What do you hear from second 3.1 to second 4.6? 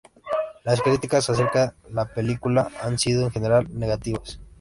en general negativas.